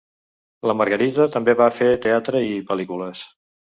La 0.69 0.75
Margarita 0.79 1.29
també 1.37 1.57
va 1.61 1.69
fer 1.79 1.93
teatre 2.09 2.45
i 2.53 2.61
pel·lícules. 2.75 3.29